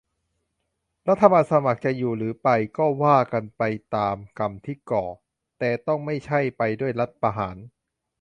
[1.09, 3.63] รัฐบาลสมัครจะอยู่หรือจะไป ก็ว่ากันไป
[3.95, 5.05] ตามกรรมที่ก่อ-
[5.59, 7.57] แต่ต้องไม่ใช่ไปด้วยรัฐประหาร